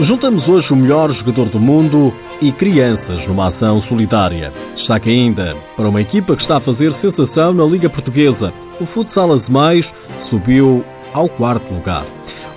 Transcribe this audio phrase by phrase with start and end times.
[0.00, 4.52] Juntamos hoje o melhor jogador do mundo e crianças numa ação solidária.
[4.74, 8.52] Destaque ainda para uma equipa que está a fazer sensação na Liga Portuguesa.
[8.80, 12.04] O Futsal Azemais subiu ao quarto lugar.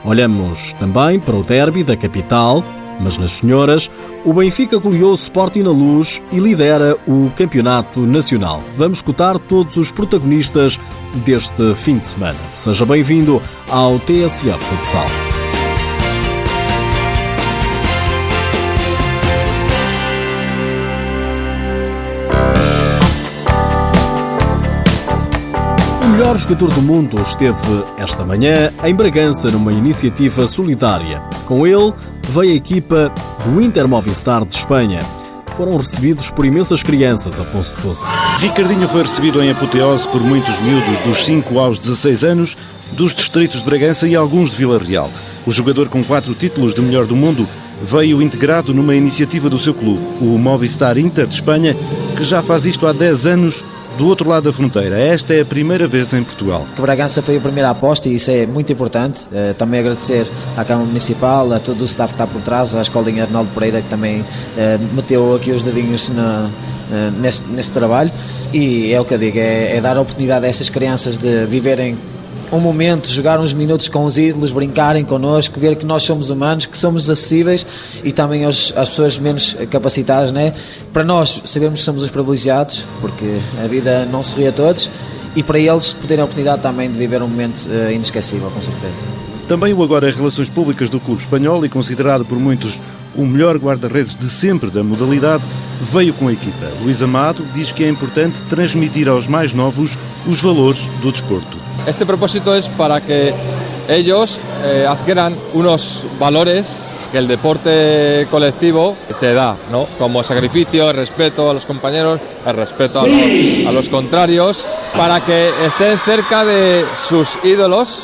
[0.03, 2.63] Olhamos também para o derby da capital,
[2.99, 3.91] mas nas senhoras,
[4.25, 8.63] o Benfica goleou o Sporting na luz e lidera o campeonato nacional.
[8.75, 10.79] Vamos escutar todos os protagonistas
[11.23, 12.39] deste fim de semana.
[12.55, 15.05] Seja bem-vindo ao TSF Futsal.
[26.27, 27.55] Melhor jogador do mundo esteve
[27.97, 31.21] esta manhã em Bragança numa iniciativa solidária.
[31.45, 33.09] Com ele veio a equipa
[33.45, 34.99] do Inter Movistar de Espanha.
[35.55, 38.05] Foram recebidos por imensas crianças, Afonso de Sousa.
[38.39, 42.57] Ricardinho foi recebido em apoteose por muitos miúdos dos 5 aos 16 anos,
[42.91, 45.09] dos distritos de Bragança e alguns de Vila Real.
[45.45, 47.47] O jogador com quatro títulos de melhor do mundo
[47.81, 51.73] veio integrado numa iniciativa do seu clube, o Movistar Inter de Espanha,
[52.17, 53.63] que já faz isto há 10 anos
[53.97, 54.99] do outro lado da fronteira.
[54.99, 56.65] Esta é a primeira vez em Portugal.
[56.75, 59.25] Que Bragança foi a primeira aposta e isso é muito importante.
[59.25, 62.81] Uh, também agradecer à Câmara Municipal, a todo o staff que está por trás, à
[62.81, 64.25] Escolinha Arnaldo Pereira que também uh,
[64.93, 66.51] meteu aqui os dedinhos uh,
[67.19, 68.11] neste, neste trabalho.
[68.53, 71.45] E é o que eu digo, é, é dar a oportunidade a estas crianças de
[71.45, 71.97] viverem
[72.51, 76.65] um momento, jogar uns minutos com os ídolos, brincarem connosco, ver que nós somos humanos,
[76.65, 77.65] que somos acessíveis
[78.03, 80.53] e também aos, às pessoas menos capacitadas, né?
[80.93, 84.89] Para nós, sabemos que somos os privilegiados, porque a vida não se ri a todos,
[85.35, 89.03] e para eles poderem a oportunidade também de viver um momento uh, inesquecível, com certeza.
[89.47, 92.81] Também o agora Relações Públicas do Clube Espanhol e considerado por muitos
[93.15, 95.43] o melhor guarda-redes de sempre da modalidade,
[95.81, 96.67] veio com a equipa.
[96.81, 101.66] Luís Amado diz que é importante transmitir aos mais novos os valores do desporto.
[101.87, 103.33] Este propósito es para que
[103.87, 106.83] ellos eh, adquieran unos valores
[107.13, 109.87] que el deporte colectivo te da, ¿no?
[109.97, 114.67] Como sacrificio, respeto a los compañeros, el respeto a, los, a los contrarios,
[114.97, 118.03] para que estén cerca de sus ídolos,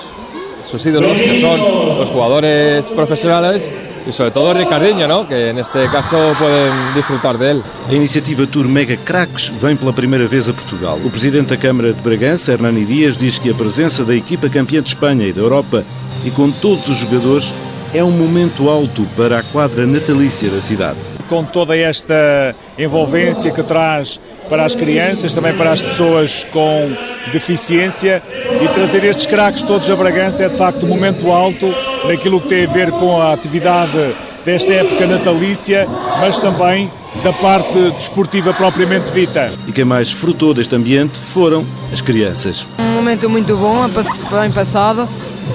[0.72, 1.60] sus ídolos que son
[2.00, 3.70] los jugadores profesionales
[4.06, 5.26] e sobre todo Ricardinho, ¿no?
[5.26, 7.64] que neste caso podem disfrutar dele.
[7.88, 11.00] A iniciativa Tour Mega Cracks vem pela primeira vez a Portugal.
[11.04, 14.82] O presidente da Câmara de Bragança, Hernani Dias, diz que a presença da equipa campeã
[14.82, 15.84] de Espanha e da Europa
[16.26, 17.54] e com todos os jogadores
[17.94, 20.98] é um momento alto para a quadra natalícia da cidade.
[21.30, 24.20] Com toda esta envolvência que traz
[24.50, 26.92] para as crianças, também para as pessoas com
[27.32, 28.22] deficiência
[28.62, 31.74] e trazer estes craques todos a Bragança é de facto um momento alto
[32.08, 34.16] naquilo que tem a ver com a atividade
[34.46, 35.88] desta época natalícia,
[36.20, 36.92] mas também
[37.24, 39.52] da parte desportiva propriamente dita.
[39.68, 42.66] E quem mais frutou deste ambiente foram as crianças.
[42.80, 45.08] Um momento muito bom, bem passado,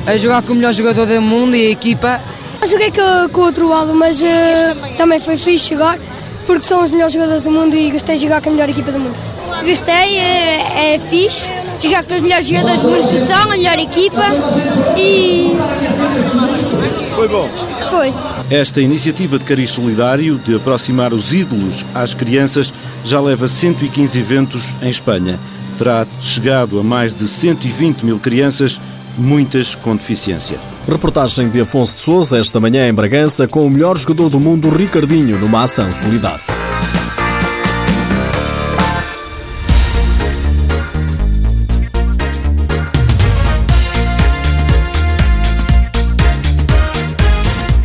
[0.07, 2.21] a jogar com o melhor jogador do mundo e a equipa.
[2.61, 4.27] Eu joguei com, com o outro lado, mas uh,
[4.97, 5.99] também foi fixe jogar,
[6.47, 8.91] porque são os melhores jogadores do mundo e gostei de jogar com a melhor equipa
[8.91, 9.17] do mundo.
[9.65, 11.49] Gostei, é, é fixe,
[11.83, 14.25] jogar com os melhores jogadores do mundo de futsal, a melhor equipa
[14.97, 15.48] e...
[17.91, 18.13] Foi.
[18.51, 22.73] Esta iniciativa de cariz solidário de aproximar os ídolos às crianças
[23.05, 25.39] já leva 115 eventos em Espanha.
[25.77, 28.81] Terá chegado a mais de 120 mil crianças
[29.19, 30.59] muitas com deficiência.
[30.89, 34.71] Reportagem de Afonso de Souza esta manhã em Bragança com o melhor jogador do mundo,
[34.71, 36.58] Ricardinho, numa ação solidária.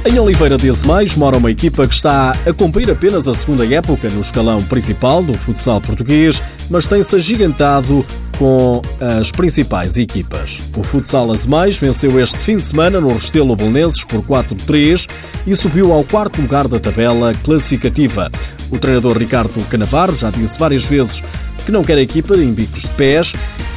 [0.06, 4.10] Em Oliveira de Azemais mora uma equipa que está a cumprir apenas a segunda época
[4.10, 8.06] no escalão principal do futsal português, mas tem-se agigantado
[8.38, 10.60] com as principais equipas.
[10.76, 15.10] O futsal Azemais venceu este fim de semana no Restelo Belenenses por 4-3
[15.48, 18.30] e subiu ao quarto lugar da tabela classificativa.
[18.70, 21.24] O treinador Ricardo Canavarro já disse várias vezes
[21.66, 23.32] que não quer a equipa em bicos de pés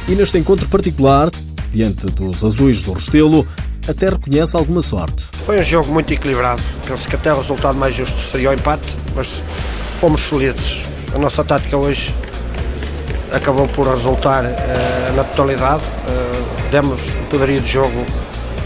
[0.09, 1.31] e neste encontro particular,
[1.71, 3.47] diante dos azuis do Restelo,
[3.87, 5.25] até reconhece alguma sorte.
[5.45, 6.61] Foi um jogo muito equilibrado.
[6.85, 9.41] Penso que até o resultado mais justo seria o empate, mas
[9.95, 10.81] fomos felizes.
[11.15, 12.13] A nossa tática hoje
[13.31, 15.83] acabou por resultar uh, na totalidade.
[15.83, 18.05] Uh, demos poderio de jogo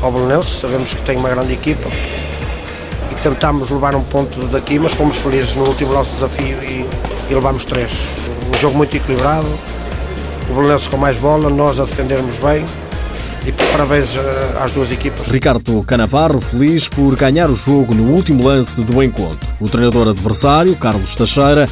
[0.02, 1.88] ao Belenense, sabemos que tem uma grande equipa
[3.12, 6.88] e tentámos levar um ponto daqui, mas fomos felizes no último nosso desafio e,
[7.30, 7.92] e levamos três.
[8.54, 9.48] Um jogo muito equilibrado,
[10.50, 12.66] o Belenense com mais bola, nós a defendermos bem
[13.46, 15.28] e parabéns eh, às duas equipas.
[15.28, 19.50] Ricardo Canavarro feliz por ganhar o jogo no último lance do encontro.
[19.60, 21.68] O treinador adversário, Carlos Teixeira,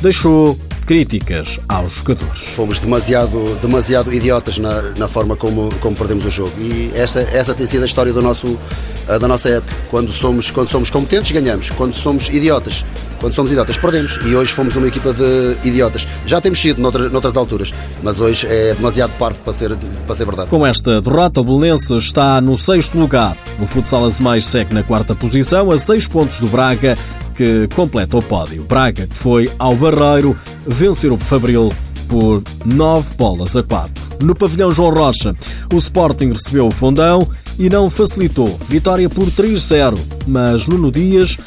[0.00, 0.58] deixou
[0.90, 2.48] críticas aos jogadores.
[2.56, 7.54] Fomos demasiado, demasiado idiotas na, na forma como, como perdemos o jogo e essa, essa
[7.54, 8.58] tem sido a história do nosso,
[9.06, 9.72] da nossa época.
[9.88, 11.70] Quando somos, quando somos competentes, ganhamos.
[11.70, 12.84] Quando somos idiotas,
[13.20, 14.18] quando somos idiotas, perdemos.
[14.26, 16.08] E hoje fomos uma equipa de idiotas.
[16.26, 17.72] Já temos sido noutra, noutras alturas,
[18.02, 20.50] mas hoje é demasiado parvo para ser, para ser verdade.
[20.50, 23.36] Com esta derrota, o Belenense está no sexto lugar.
[23.60, 26.98] O futsal mais segue na quarta posição, a seis pontos do Braga,
[27.40, 28.62] que completa o pódio.
[28.64, 31.72] Braga, que foi ao Barreiro vencer o Fabril
[32.06, 34.18] por 9 bolas a 4.
[34.22, 35.34] No pavilhão João Rocha,
[35.72, 37.26] o Sporting recebeu o Fundão
[37.58, 38.58] e não facilitou.
[38.68, 41.38] Vitória por 3-0, mas Nuno Dias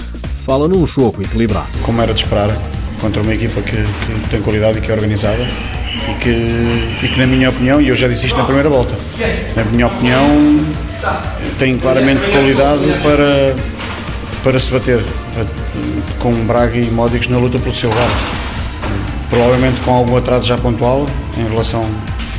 [0.44, 1.68] fala num jogo equilibrado.
[1.84, 2.50] Como era de esperar,
[3.00, 5.48] contra uma equipa que, que tem qualidade e que é organizada
[6.10, 8.96] e que, e que, na minha opinião, e eu já disse isto na primeira volta,
[9.56, 10.26] na minha opinião,
[11.60, 13.56] tem claramente qualidade para,
[14.44, 15.02] para se bater
[16.20, 18.10] com Braga e Módicos na luta pelo seu lugar.
[19.30, 21.08] Provavelmente com algum atraso já pontual
[21.38, 21.84] em relação,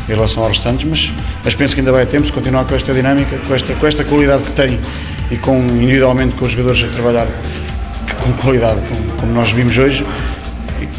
[0.09, 1.13] em relação aos restantes, mas,
[1.43, 4.05] mas penso que ainda vai tempo se continuar com esta dinâmica, com esta, com esta
[4.05, 4.79] qualidade que tem
[5.31, 7.27] e com individualmente com os jogadores a trabalhar
[8.23, 10.07] com qualidade, como, como nós vimos hoje,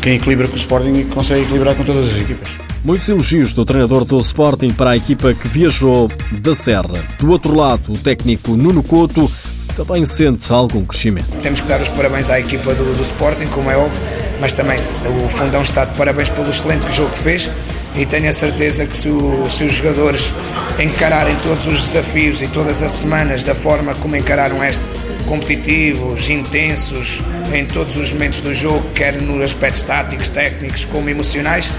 [0.02, 2.50] quem equilibra com o Sporting e consegue equilibrar com todas as equipas.
[2.84, 7.04] Muitos elogios do treinador do Sporting para a equipa que viajou da Serra.
[7.18, 9.32] Do outro lado, o técnico Nuno Couto
[9.76, 11.28] também sente algum crescimento.
[11.42, 14.00] Temos que dar os parabéns à equipa do, do Sporting, como é óbvio,
[14.40, 14.78] mas também
[15.24, 17.50] o Fundão está de parabéns pelo excelente jogo que fez
[17.96, 20.34] e tenho a certeza que se, o, se, os jogadores
[20.80, 24.86] encararem todos os desafios e todas as semanas da forma como encararam este,
[25.28, 27.22] competitivos, intensos
[27.54, 31.72] em todos os momentos do jogo, quer nos aspectos táticos, técnicos como emocionais,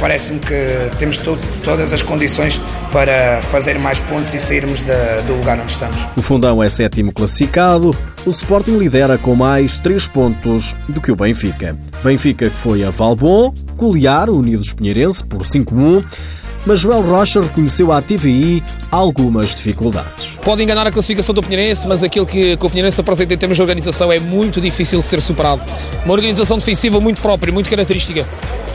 [0.00, 2.60] parece-me que temos to todas as condições
[2.92, 6.06] para fazer mais pontos e sairmos da, do lugar onde estamos.
[6.16, 7.94] O Fundão é sétimo classificado,
[8.26, 11.76] o Sporting lidera com mais 3 pontos do que o Benfica.
[12.02, 16.04] Benfica que foi a Valbon, golear o Unidos Pinheirense por 5-1,
[16.68, 20.38] mas Joel Rocha reconheceu à TVI algumas dificuldades.
[20.42, 23.56] Pode enganar a classificação do Pinheirense, mas aquilo que, que o Pinheirense apresenta em termos
[23.56, 25.62] de organização é muito difícil de ser superado.
[26.04, 28.26] Uma organização defensiva muito própria, muito característica.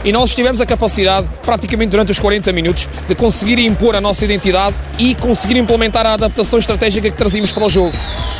[0.04, 4.24] E nós tivemos a capacidade, praticamente durante os 40 minutos, de conseguir impor a nossa
[4.24, 7.92] identidade e conseguir implementar a adaptação estratégica que trazíamos para o jogo.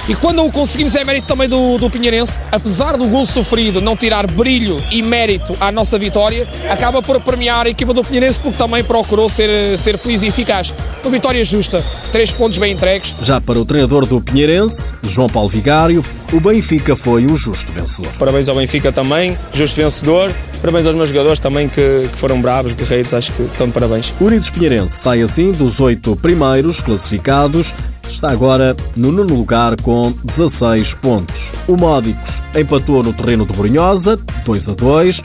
[0.06, 3.96] E quando o conseguimos é mérito também do, do Pinheirense, apesar do gol sofrido não
[3.96, 8.58] tirar brilho e mérito à nossa vitória, acaba por premiar a equipa do Pinheirense porque
[8.58, 9.44] também procurou ser,
[9.79, 10.75] ser feliz e eficaz.
[11.02, 13.14] Uma vitória justa, três pontos bem entregues.
[13.23, 18.12] Já para o treinador do Pinheirense, João Paulo Vigário, o Benfica foi um justo vencedor.
[18.19, 20.32] Parabéns ao Benfica também, justo vencedor.
[20.61, 24.12] Parabéns aos meus jogadores também que, que foram bravos, guerreiros, acho que estão de parabéns.
[24.20, 27.75] O Unidos Pinheirense sai assim dos oito primeiros classificados
[28.08, 31.52] está agora no nono lugar com 16 pontos.
[31.67, 35.23] O Módicos empatou no terreno de Borinhosa, 2 a 2,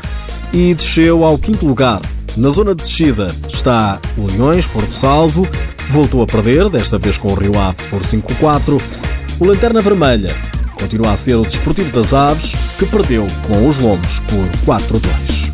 [0.54, 2.01] e desceu ao quinto lugar.
[2.37, 5.47] Na zona de descida está o Leões, Porto Salvo,
[5.89, 8.81] voltou a perder, desta vez com o Rio Ave por 5-4.
[9.39, 10.33] O Lanterna Vermelha
[10.79, 15.49] continua a ser o Desportivo das Aves, que perdeu com os Lombos por 4-2.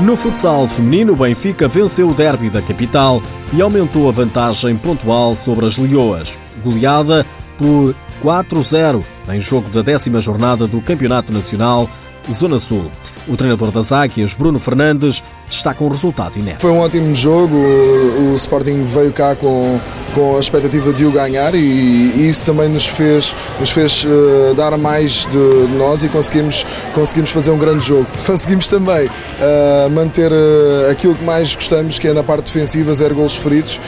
[0.00, 3.22] No futsal feminino, o Benfica venceu o derby da capital
[3.52, 7.24] e aumentou a vantagem pontual sobre as Leoas, goleada
[7.56, 11.88] por 4-0 em jogo da décima jornada do Campeonato Nacional
[12.30, 12.90] Zona Sul.
[13.26, 16.60] O treinador das Águias, Bruno Fernandes, destaca um resultado inédito.
[16.60, 19.80] Foi um ótimo jogo, o Sporting veio cá com,
[20.14, 24.54] com a expectativa de o ganhar e, e isso também nos fez, nos fez uh,
[24.54, 25.38] dar mais de
[25.78, 28.06] nós e conseguimos, conseguimos fazer um grande jogo.
[28.26, 33.14] Conseguimos também uh, manter uh, aquilo que mais gostamos, que é na parte defensiva, zero
[33.14, 33.80] gols feridos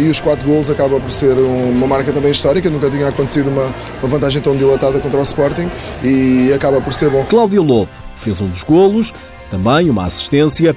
[0.00, 3.72] e os quatro gols acaba por ser uma marca também histórica, nunca tinha acontecido uma,
[4.02, 5.70] uma vantagem tão dilatada contra o Sporting
[6.02, 7.24] e acaba por ser bom.
[7.24, 9.12] Cláudio Lobo fez um dos golos,
[9.50, 10.74] também uma assistência,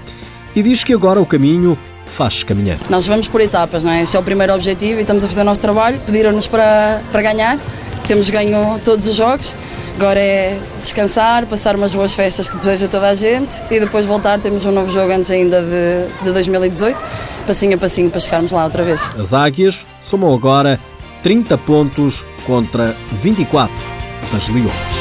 [0.55, 2.79] e diz que agora o caminho faz caminhar.
[2.89, 4.03] Nós vamos por etapas, não é?
[4.03, 5.99] Este é o primeiro objetivo e estamos a fazer o nosso trabalho.
[6.05, 7.59] Pediram-nos para, para ganhar,
[8.07, 9.55] temos ganho todos os jogos.
[9.95, 14.39] Agora é descansar, passar umas boas festas que deseja toda a gente e depois voltar.
[14.39, 17.03] Temos um novo jogo antes ainda de, de 2018,
[17.45, 19.13] passinho a passinho para chegarmos lá outra vez.
[19.19, 20.79] As Águias somam agora
[21.21, 23.75] 30 pontos contra 24
[24.31, 24.98] das Leões.